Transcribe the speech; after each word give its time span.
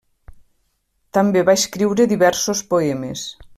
També 1.17 1.45
va 1.51 1.55
escriure 1.61 2.09
diversos 2.15 2.65
poemes. 2.75 3.29